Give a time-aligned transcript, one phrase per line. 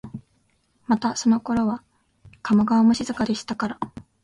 [0.87, 1.83] またそのころは
[2.41, 3.79] 加茂川も静かでしたから、